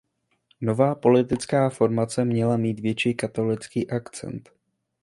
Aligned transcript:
Nová 0.61 0.95
politická 0.95 1.69
formace 1.69 2.25
měla 2.25 2.57
mít 2.57 2.79
větší 2.79 3.13
katolický 3.15 3.89
akcent. 3.89 4.49